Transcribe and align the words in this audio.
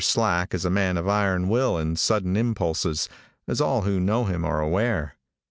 Slack 0.03 0.55
is 0.55 0.65
a 0.65 0.71
man 0.71 0.97
of 0.97 1.07
iron 1.07 1.47
will 1.47 1.77
and 1.77 1.95
sudden 1.99 2.35
impulses, 2.35 3.07
as 3.47 3.61
all 3.61 3.83
who 3.83 3.99
know 3.99 4.25
him 4.25 4.43
are 4.43 4.59
aware. 4.59 5.13